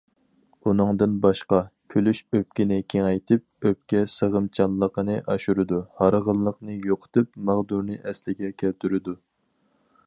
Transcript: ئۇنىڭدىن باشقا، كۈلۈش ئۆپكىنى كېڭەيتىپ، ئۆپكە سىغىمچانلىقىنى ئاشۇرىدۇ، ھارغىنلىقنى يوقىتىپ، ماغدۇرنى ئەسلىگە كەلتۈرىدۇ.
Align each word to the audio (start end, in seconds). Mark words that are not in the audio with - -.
ئۇنىڭدىن 0.69 1.17
باشقا، 1.25 1.59
كۈلۈش 1.93 2.21
ئۆپكىنى 2.37 2.79
كېڭەيتىپ، 2.93 3.67
ئۆپكە 3.71 4.01
سىغىمچانلىقىنى 4.15 5.19
ئاشۇرىدۇ، 5.35 5.81
ھارغىنلىقنى 6.01 6.81
يوقىتىپ، 6.91 7.33
ماغدۇرنى 7.51 8.01
ئەسلىگە 8.01 8.55
كەلتۈرىدۇ. 8.63 9.19